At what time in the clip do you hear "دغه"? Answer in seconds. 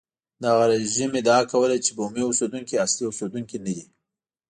0.43-0.63